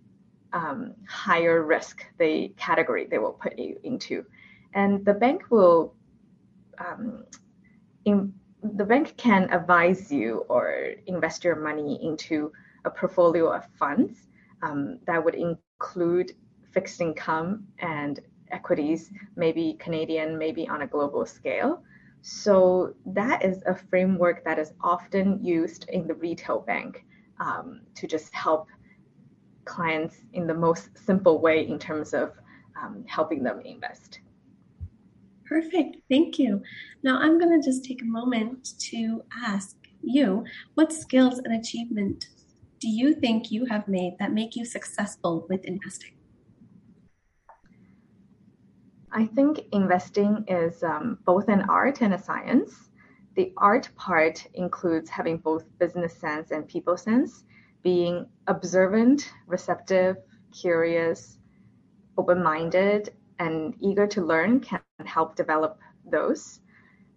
um, 0.52 0.94
higher 1.08 1.62
risk 1.62 2.04
the 2.18 2.52
category 2.56 3.06
they 3.06 3.18
will 3.18 3.32
put 3.32 3.58
you 3.58 3.78
into. 3.82 4.24
And 4.74 5.04
the 5.04 5.14
bank 5.14 5.44
will, 5.50 5.94
um, 6.78 7.24
in, 8.04 8.32
the 8.62 8.84
bank 8.84 9.16
can 9.16 9.50
advise 9.50 10.10
you 10.10 10.44
or 10.48 10.92
invest 11.06 11.44
your 11.44 11.56
money 11.56 11.98
into 12.02 12.52
a 12.84 12.90
portfolio 12.90 13.52
of 13.52 13.64
funds 13.78 14.28
um, 14.62 14.98
that 15.06 15.22
would 15.24 15.34
include 15.34 16.32
fixed 16.72 17.00
income 17.00 17.66
and 17.78 18.20
equities, 18.50 19.10
maybe 19.36 19.76
Canadian, 19.78 20.38
maybe 20.38 20.68
on 20.68 20.82
a 20.82 20.86
global 20.86 21.26
scale. 21.26 21.82
So 22.22 22.94
that 23.06 23.44
is 23.44 23.62
a 23.66 23.74
framework 23.74 24.44
that 24.44 24.58
is 24.58 24.72
often 24.80 25.44
used 25.44 25.88
in 25.90 26.06
the 26.06 26.14
retail 26.14 26.60
bank 26.60 27.04
um, 27.40 27.82
to 27.94 28.06
just 28.06 28.34
help 28.34 28.68
clients 29.66 30.16
in 30.32 30.46
the 30.46 30.54
most 30.54 30.96
simple 30.96 31.40
way 31.40 31.66
in 31.68 31.78
terms 31.78 32.14
of 32.14 32.32
um, 32.80 33.04
helping 33.06 33.42
them 33.42 33.60
invest. 33.64 34.20
Perfect. 35.44 35.98
Thank 36.08 36.38
you. 36.38 36.62
Now 37.02 37.18
I'm 37.18 37.38
going 37.38 37.60
to 37.60 37.64
just 37.64 37.84
take 37.84 38.02
a 38.02 38.06
moment 38.06 38.78
to 38.90 39.22
ask 39.44 39.76
you 40.02 40.44
what 40.74 40.92
skills 40.92 41.38
and 41.38 41.54
achievement 41.54 42.26
do 42.78 42.88
you 42.88 43.14
think 43.14 43.50
you 43.50 43.64
have 43.66 43.88
made 43.88 44.16
that 44.18 44.32
make 44.32 44.54
you 44.54 44.64
successful 44.64 45.46
with 45.48 45.64
investing? 45.64 46.12
I 49.12 49.24
think 49.26 49.60
investing 49.72 50.44
is 50.46 50.82
um, 50.82 51.18
both 51.24 51.48
an 51.48 51.62
art 51.70 52.02
and 52.02 52.12
a 52.12 52.22
science. 52.22 52.90
The 53.34 53.52
art 53.56 53.88
part 53.96 54.46
includes 54.54 55.08
having 55.08 55.38
both 55.38 55.64
business 55.78 56.14
sense 56.18 56.50
and 56.50 56.68
people 56.68 56.96
sense, 56.96 57.44
being 57.86 58.26
observant, 58.48 59.32
receptive, 59.46 60.16
curious, 60.50 61.38
open 62.18 62.42
minded, 62.42 63.14
and 63.38 63.76
eager 63.78 64.08
to 64.08 64.22
learn 64.22 64.58
can 64.58 64.80
help 65.04 65.36
develop 65.36 65.78
those. 66.04 66.58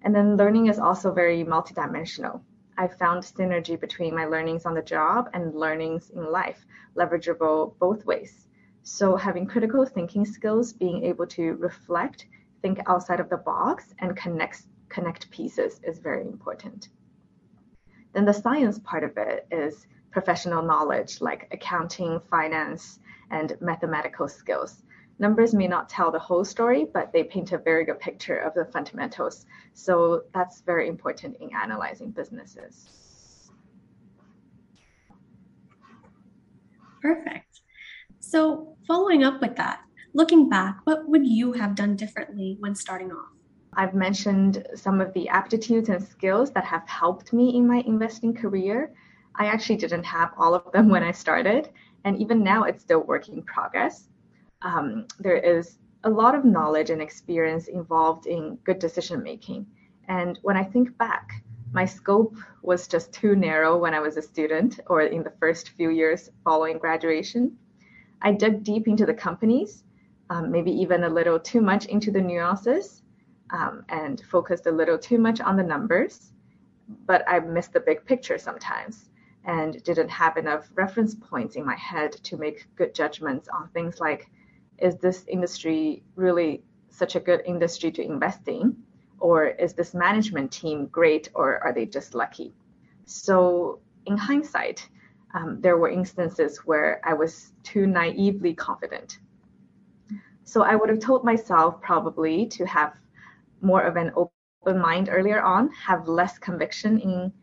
And 0.03 0.13
then 0.13 0.37
learning 0.37 0.67
is 0.67 0.77
also 0.77 1.11
very 1.11 1.43
multidimensional. 1.43 2.41
I 2.77 2.87
found 2.87 3.23
synergy 3.23 3.79
between 3.79 4.13
my 4.13 4.25
learnings 4.25 4.67
on 4.67 4.75
the 4.75 4.83
job 4.83 5.31
and 5.33 5.55
learnings 5.55 6.11
in 6.11 6.31
life, 6.31 6.63
leverageable 6.95 7.73
both 7.79 8.05
ways. 8.05 8.47
So 8.83 9.15
having 9.15 9.47
critical 9.47 9.87
thinking 9.87 10.23
skills, 10.23 10.71
being 10.71 11.03
able 11.03 11.25
to 11.37 11.53
reflect, 11.55 12.27
think 12.61 12.77
outside 12.85 13.19
of 13.19 13.29
the 13.29 13.37
box, 13.37 13.95
and 13.97 14.15
connect 14.15 14.67
connect 14.89 15.31
pieces 15.31 15.81
is 15.83 15.97
very 15.97 16.21
important. 16.27 16.89
Then 18.13 18.25
the 18.25 18.33
science 18.33 18.77
part 18.77 19.03
of 19.03 19.17
it 19.17 19.47
is 19.49 19.87
professional 20.11 20.63
knowledge 20.63 21.21
like 21.21 21.47
accounting, 21.51 22.19
finance, 22.29 22.99
and 23.31 23.55
mathematical 23.61 24.27
skills. 24.27 24.83
Numbers 25.19 25.53
may 25.53 25.67
not 25.67 25.89
tell 25.89 26.11
the 26.11 26.19
whole 26.19 26.45
story, 26.45 26.85
but 26.93 27.11
they 27.11 27.23
paint 27.23 27.51
a 27.51 27.57
very 27.57 27.83
good 27.83 27.99
picture 27.99 28.37
of 28.37 28.53
the 28.53 28.65
fundamentals. 28.65 29.45
So 29.73 30.23
that's 30.33 30.61
very 30.61 30.87
important 30.87 31.35
in 31.41 31.49
analyzing 31.53 32.11
businesses. 32.11 32.87
Perfect. 37.01 37.61
So, 38.19 38.75
following 38.87 39.23
up 39.23 39.41
with 39.41 39.55
that, 39.55 39.79
looking 40.13 40.49
back, 40.49 40.77
what 40.83 41.07
would 41.07 41.25
you 41.25 41.53
have 41.53 41.75
done 41.75 41.95
differently 41.95 42.57
when 42.59 42.75
starting 42.75 43.11
off? 43.11 43.29
I've 43.73 43.93
mentioned 43.93 44.67
some 44.75 44.99
of 44.99 45.13
the 45.13 45.29
aptitudes 45.29 45.89
and 45.89 46.03
skills 46.03 46.51
that 46.51 46.65
have 46.65 46.87
helped 46.87 47.33
me 47.33 47.55
in 47.55 47.67
my 47.67 47.83
investing 47.85 48.33
career. 48.33 48.93
I 49.35 49.45
actually 49.45 49.77
didn't 49.77 50.03
have 50.03 50.31
all 50.37 50.53
of 50.53 50.71
them 50.71 50.89
when 50.93 51.03
I 51.03 51.11
started, 51.11 51.69
and 52.03 52.17
even 52.17 52.43
now 52.43 52.63
it's 52.63 52.81
still 52.81 53.01
work 53.01 53.29
in 53.29 53.41
progress. 53.43 54.07
Um, 54.61 55.07
there 55.19 55.37
is 55.37 55.77
a 56.03 56.09
lot 56.09 56.35
of 56.35 56.45
knowledge 56.45 56.89
and 56.89 57.01
experience 57.01 57.67
involved 57.67 58.25
in 58.25 58.55
good 58.63 58.79
decision 58.79 59.21
making. 59.21 59.65
And 60.07 60.39
when 60.41 60.57
I 60.57 60.63
think 60.63 60.97
back, 60.97 61.43
my 61.71 61.85
scope 61.85 62.35
was 62.61 62.87
just 62.87 63.13
too 63.13 63.35
narrow 63.35 63.77
when 63.77 63.93
I 63.93 63.99
was 63.99 64.17
a 64.17 64.21
student 64.21 64.79
or 64.87 65.01
in 65.01 65.23
the 65.23 65.33
first 65.39 65.69
few 65.71 65.89
years 65.89 66.29
following 66.43 66.79
graduation. 66.79 67.57
I 68.21 68.31
dug 68.31 68.63
deep 68.63 68.87
into 68.87 69.05
the 69.05 69.13
companies, 69.13 69.83
um, 70.29 70.51
maybe 70.51 70.71
even 70.71 71.03
a 71.03 71.09
little 71.09 71.39
too 71.39 71.61
much 71.61 71.85
into 71.85 72.11
the 72.11 72.21
nuances, 72.21 73.03
um, 73.51 73.85
and 73.89 74.21
focused 74.21 74.65
a 74.65 74.71
little 74.71 74.97
too 74.97 75.19
much 75.19 75.41
on 75.41 75.57
the 75.57 75.63
numbers. 75.63 76.31
But 77.05 77.23
I 77.27 77.39
missed 77.39 77.73
the 77.73 77.79
big 77.79 78.03
picture 78.05 78.37
sometimes 78.37 79.08
and 79.49 79.81
didn't 79.83 80.09
have 80.09 80.37
enough 80.37 80.69
reference 80.75 81.15
points 81.15 81.55
in 81.55 81.65
my 81.65 81.75
head 81.75 82.11
to 82.11 82.37
make 82.37 82.67
good 82.75 82.93
judgments 82.93 83.49
on 83.49 83.67
things 83.69 83.99
like 83.99 84.29
is 84.77 84.95
this 84.97 85.25
industry 85.27 86.03
really 86.15 86.61
such 86.89 87.15
a 87.15 87.19
good 87.19 87.41
industry 87.45 87.91
to 87.91 88.03
invest 88.03 88.47
in? 88.47 88.77
Or 89.19 89.47
is 89.47 89.73
this 89.73 89.93
management 89.93 90.51
team 90.51 90.85
great 90.85 91.29
or 91.33 91.59
are 91.63 91.73
they 91.73 91.85
just 91.87 92.13
lucky? 92.13 92.53
So, 93.05 93.79
in 94.05 94.15
hindsight, 94.17 94.87
um, 95.33 95.59
there 95.59 95.77
were 95.77 95.89
instances 95.89 96.59
where 96.59 97.01
I 97.03 97.13
was 97.13 97.51
too 97.63 97.87
naively 97.87 98.53
confident. 98.53 99.19
So 100.43 100.63
I 100.63 100.75
would 100.75 100.89
have 100.89 100.99
told 100.99 101.23
myself 101.23 101.81
probably 101.81 102.45
to 102.57 102.65
have 102.65 102.93
more 103.61 103.81
of 103.81 103.97
an 103.97 104.11
open 104.15 104.79
mind 104.79 105.09
earlier 105.11 105.41
on, 105.41 105.69
have 105.71 106.07
less 106.07 106.37
conviction 106.39 106.99
in 106.99 107.33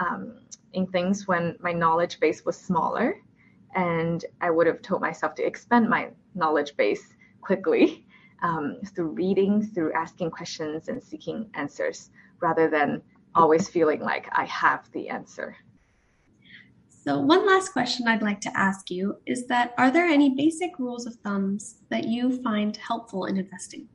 um, 0.00 0.40
in 0.76 0.86
things 0.86 1.26
when 1.26 1.56
my 1.60 1.72
knowledge 1.72 2.20
base 2.20 2.44
was 2.44 2.56
smaller, 2.56 3.18
and 3.74 4.24
I 4.42 4.50
would 4.50 4.66
have 4.66 4.82
told 4.82 5.00
myself 5.00 5.34
to 5.36 5.46
expand 5.46 5.88
my 5.88 6.10
knowledge 6.34 6.76
base 6.76 7.14
quickly 7.40 8.06
um, 8.42 8.78
through 8.94 9.08
reading, 9.08 9.66
through 9.66 9.94
asking 9.94 10.30
questions 10.30 10.88
and 10.88 11.02
seeking 11.02 11.50
answers, 11.54 12.10
rather 12.40 12.68
than 12.68 13.00
always 13.34 13.68
feeling 13.68 14.00
like 14.00 14.28
I 14.32 14.44
have 14.44 14.90
the 14.92 15.08
answer. 15.08 15.56
So, 16.88 17.20
one 17.20 17.46
last 17.46 17.72
question 17.72 18.06
I'd 18.06 18.22
like 18.22 18.40
to 18.42 18.58
ask 18.58 18.90
you 18.90 19.16
is 19.26 19.46
that 19.46 19.72
are 19.78 19.90
there 19.90 20.06
any 20.06 20.34
basic 20.34 20.78
rules 20.78 21.06
of 21.06 21.14
thumbs 21.16 21.76
that 21.88 22.04
you 22.04 22.42
find 22.42 22.76
helpful 22.76 23.24
in 23.24 23.38
investing? 23.38 23.88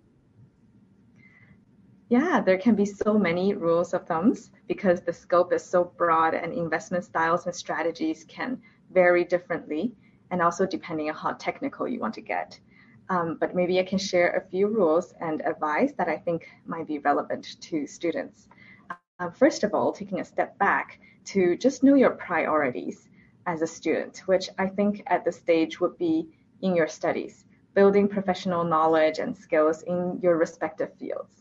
Yeah, 2.12 2.42
there 2.42 2.58
can 2.58 2.76
be 2.76 2.84
so 2.84 3.18
many 3.18 3.54
rules 3.54 3.94
of 3.94 4.06
thumbs 4.06 4.52
because 4.68 5.00
the 5.00 5.14
scope 5.14 5.54
is 5.54 5.64
so 5.64 5.94
broad 5.98 6.34
and 6.34 6.54
investment 6.54 7.06
styles 7.06 7.46
and 7.46 7.56
strategies 7.56 8.26
can 8.26 8.62
vary 8.92 9.24
differently 9.24 9.96
and 10.30 10.42
also 10.42 10.66
depending 10.66 11.08
on 11.08 11.16
how 11.16 11.32
technical 11.32 11.88
you 11.88 12.02
want 12.02 12.14
to 12.16 12.22
get. 12.22 12.60
Um, 13.08 13.38
but 13.40 13.56
maybe 13.56 13.80
I 13.80 13.84
can 13.84 13.98
share 13.98 14.32
a 14.32 14.50
few 14.50 14.68
rules 14.68 15.14
and 15.22 15.40
advice 15.46 15.94
that 15.98 16.10
I 16.10 16.18
think 16.18 16.50
might 16.66 16.86
be 16.86 17.00
relevant 17.00 17.62
to 17.62 17.88
students. 17.88 18.50
Uh, 18.90 19.30
first 19.30 19.64
of 19.64 19.74
all, 19.74 19.94
taking 19.94 20.20
a 20.20 20.26
step 20.26 20.58
back 20.58 21.00
to 21.28 21.56
just 21.56 21.82
know 21.82 21.94
your 21.96 22.12
priorities 22.12 23.08
as 23.46 23.62
a 23.62 23.68
student, 23.68 24.24
which 24.26 24.50
I 24.60 24.68
think 24.68 25.02
at 25.08 25.24
this 25.24 25.38
stage 25.38 25.80
would 25.80 25.98
be 25.98 26.28
in 26.62 26.76
your 26.76 26.90
studies, 26.90 27.46
building 27.74 28.10
professional 28.10 28.66
knowledge 28.66 29.20
and 29.20 29.34
skills 29.34 29.84
in 29.84 30.20
your 30.22 30.36
respective 30.36 30.94
fields. 31.00 31.41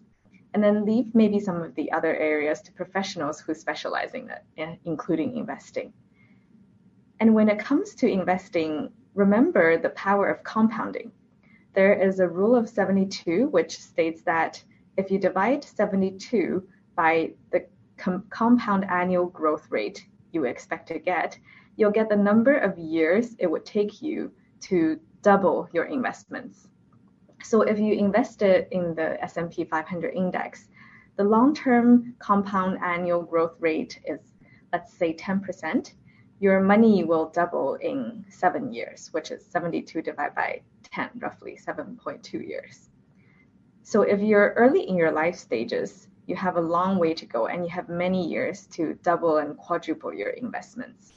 And 0.52 0.62
then 0.62 0.84
leave 0.84 1.14
maybe 1.14 1.38
some 1.38 1.62
of 1.62 1.74
the 1.76 1.92
other 1.92 2.14
areas 2.16 2.60
to 2.62 2.72
professionals 2.72 3.40
who 3.40 3.54
specialize 3.54 4.14
in 4.14 4.30
it, 4.30 4.78
including 4.84 5.36
investing. 5.36 5.92
And 7.20 7.34
when 7.34 7.48
it 7.48 7.58
comes 7.58 7.94
to 7.96 8.08
investing, 8.08 8.90
remember 9.14 9.78
the 9.78 9.90
power 9.90 10.28
of 10.28 10.42
compounding. 10.42 11.12
There 11.74 11.94
is 11.94 12.18
a 12.18 12.28
rule 12.28 12.56
of 12.56 12.68
72 12.68 13.48
which 13.48 13.78
states 13.78 14.22
that 14.22 14.62
if 14.96 15.10
you 15.10 15.18
divide 15.18 15.62
72 15.62 16.66
by 16.96 17.32
the 17.52 17.66
com- 17.96 18.24
compound 18.30 18.84
annual 18.90 19.26
growth 19.26 19.70
rate 19.70 20.06
you 20.32 20.44
expect 20.44 20.88
to 20.88 20.98
get, 20.98 21.38
you'll 21.76 21.90
get 21.90 22.08
the 22.08 22.16
number 22.16 22.56
of 22.56 22.76
years 22.78 23.36
it 23.38 23.46
would 23.46 23.64
take 23.64 24.02
you 24.02 24.32
to 24.60 24.98
double 25.22 25.68
your 25.72 25.84
investments. 25.84 26.68
So 27.42 27.62
if 27.62 27.78
you 27.78 27.94
invested 27.94 28.68
in 28.70 28.94
the 28.94 29.22
S&P 29.22 29.64
500 29.64 30.14
index, 30.14 30.68
the 31.16 31.24
long-term 31.24 32.14
compound 32.18 32.78
annual 32.82 33.22
growth 33.22 33.56
rate 33.60 34.00
is 34.04 34.20
let's 34.72 34.92
say 34.94 35.14
10%, 35.14 35.92
your 36.38 36.60
money 36.60 37.04
will 37.04 37.30
double 37.30 37.74
in 37.74 38.24
7 38.30 38.72
years, 38.72 39.08
which 39.12 39.30
is 39.30 39.44
72 39.44 40.00
divided 40.02 40.34
by 40.34 40.62
10, 40.84 41.10
roughly 41.18 41.58
7.2 41.62 42.46
years. 42.46 42.88
So 43.82 44.02
if 44.02 44.20
you're 44.20 44.54
early 44.56 44.88
in 44.88 44.96
your 44.96 45.10
life 45.10 45.36
stages, 45.36 46.08
you 46.26 46.36
have 46.36 46.56
a 46.56 46.60
long 46.60 46.98
way 46.98 47.12
to 47.14 47.26
go 47.26 47.48
and 47.48 47.64
you 47.64 47.70
have 47.70 47.88
many 47.88 48.26
years 48.26 48.66
to 48.68 48.94
double 49.02 49.38
and 49.38 49.56
quadruple 49.56 50.14
your 50.14 50.30
investments. 50.30 51.12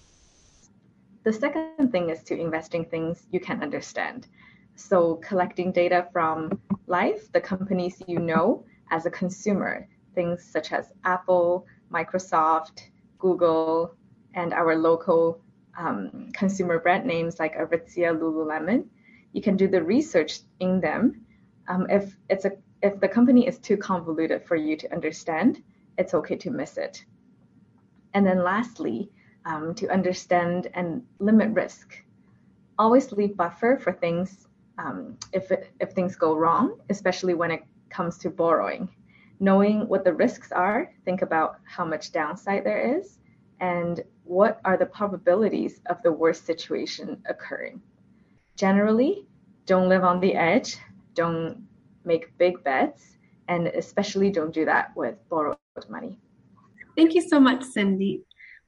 The 1.24 1.32
second 1.32 1.92
thing 1.92 2.10
is 2.10 2.24
to 2.24 2.38
invest 2.38 2.74
in 2.74 2.86
things 2.86 3.28
you 3.32 3.40
can 3.40 3.62
understand. 3.62 4.28
So, 4.76 5.16
collecting 5.16 5.72
data 5.72 6.08
from 6.12 6.60
life, 6.88 7.32
the 7.32 7.42
companies 7.42 8.02
you 8.08 8.20
know 8.20 8.66
as 8.92 9.06
a 9.06 9.12
consumer, 9.12 9.88
things 10.16 10.44
such 10.44 10.72
as 10.72 10.92
Apple, 11.04 11.66
Microsoft, 11.92 12.90
Google, 13.20 13.96
and 14.34 14.54
our 14.54 14.76
local 14.76 15.42
um, 15.78 16.32
consumer 16.34 16.80
brand 16.80 17.06
names 17.06 17.40
like 17.40 17.56
Aritzia, 17.56 18.18
Lululemon. 18.18 18.86
You 19.32 19.42
can 19.42 19.58
do 19.58 19.68
the 19.68 19.84
research 19.84 20.40
in 20.60 20.80
them. 20.80 21.26
Um, 21.68 21.88
if 21.90 22.16
it's 22.30 22.46
a 22.46 22.52
if 22.82 23.00
the 23.00 23.08
company 23.08 23.48
is 23.48 23.60
too 23.60 23.78
convoluted 23.78 24.44
for 24.46 24.56
you 24.58 24.76
to 24.76 24.92
understand, 24.92 25.64
it's 25.98 26.14
okay 26.14 26.36
to 26.36 26.52
miss 26.52 26.78
it. 26.78 27.06
And 28.14 28.26
then 28.26 28.44
lastly, 28.44 29.10
um, 29.46 29.74
to 29.76 29.88
understand 29.90 30.68
and 30.74 31.04
limit 31.20 31.52
risk. 31.52 32.04
Always 32.78 33.12
leave 33.12 33.38
buffer 33.38 33.78
for 33.78 33.94
things 33.94 34.48
um, 34.78 35.18
if, 35.32 35.52
if 35.80 35.92
things 35.92 36.16
go 36.16 36.36
wrong, 36.36 36.80
especially 36.90 37.34
when 37.34 37.52
it 37.52 37.64
comes 37.90 38.18
to 38.20 38.30
borrowing. 38.30 38.90
Knowing 39.40 39.88
what 39.88 40.04
the 40.04 40.14
risks 40.14 40.52
are, 40.52 40.94
think 41.06 41.22
about 41.22 41.58
how 41.66 41.86
much 41.86 42.12
downside 42.12 42.64
there 42.66 42.98
is 42.98 43.20
and 43.60 44.04
what 44.24 44.60
are 44.66 44.78
the 44.78 44.86
probabilities 44.86 45.82
of 45.88 46.02
the 46.04 46.12
worst 46.12 46.46
situation 46.46 47.22
occurring. 47.28 47.82
Generally, 48.56 49.28
don't 49.66 49.90
live 49.90 50.04
on 50.04 50.20
the 50.20 50.34
edge, 50.34 50.78
don't 51.14 51.66
make 52.06 52.38
big 52.38 52.64
bets, 52.64 53.18
and 53.48 53.68
especially 53.68 54.30
don't 54.30 54.54
do 54.54 54.66
that 54.66 54.96
with 54.96 55.16
borrowed 55.30 55.58
money. 55.90 56.18
Thank 56.96 57.14
you 57.14 57.22
so 57.22 57.40
much, 57.40 57.64
Cindy. 57.64 58.24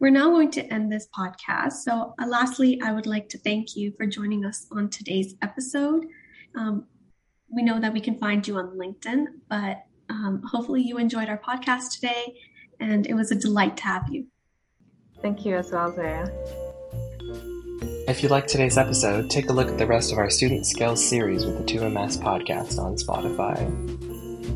We're 0.06 0.12
now 0.12 0.30
going 0.30 0.52
to 0.52 0.62
end 0.72 0.91
this 0.91 1.08
podcast. 1.18 1.78
So, 1.82 2.13
uh, 2.22 2.28
lastly, 2.28 2.80
I 2.80 2.91
would 2.91 3.08
like 3.08 3.28
to 3.30 3.39
thank 3.39 3.76
you 3.76 3.91
for 3.98 4.06
joining 4.06 4.46
us 4.46 4.68
on 4.72 4.88
today's 4.91 5.34
episode. 5.41 6.06
Um, 6.54 6.86
we 7.50 7.63
know 7.63 7.80
that 7.80 7.91
we 7.91 8.00
can 8.00 8.15
find 8.20 8.48
you 8.48 8.58
on 8.58 8.78
LinkedIn, 8.78 9.26
but 9.50 9.78
um, 10.10 10.44
hopefully, 10.46 10.84
you 10.84 11.00
enjoyed 11.00 11.28
our 11.28 11.39
podcast 11.39 11.96
today, 11.96 12.36
and 12.80 13.08
it 13.08 13.15
was 13.15 13.32
a 13.32 13.36
delight 13.36 13.78
to 13.78 13.84
have 13.86 14.08
you. 14.12 14.28
Thank 15.24 15.44
you 15.44 15.56
as 15.56 15.72
well, 15.72 15.91
Xya. 15.91 16.30
If 18.08 18.22
you 18.22 18.30
liked 18.30 18.50
today's 18.50 18.78
episode, 18.78 19.32
take 19.32 19.50
a 19.50 19.54
look 19.54 19.70
at 19.70 19.80
the 19.80 19.88
rest 19.88 20.12
of 20.12 20.20
our 20.20 20.30
Student 20.30 20.68
Skills 20.68 21.04
series 21.04 21.48
with 21.48 21.58
the 21.58 21.63
2MS 21.63 22.22
podcast 22.22 22.78
on 22.78 22.96
Spotify. 22.96 23.58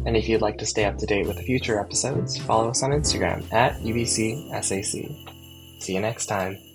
And 0.05 0.15
if 0.15 0.29
you'd 0.29 0.43
like 0.43 0.59
to 0.59 0.67
stay 0.67 0.85
up 0.85 0.99
to 0.99 1.07
date 1.07 1.25
with 1.25 1.39
future 1.39 1.79
episodes, 1.79 2.37
follow 2.37 2.69
us 2.69 2.83
on 2.83 2.91
Instagram 2.91 3.51
at 3.51 3.79
UBCSAC. 3.79 5.38
See 5.79 5.93
you 5.95 6.01
next 6.01 6.27
time. 6.27 6.68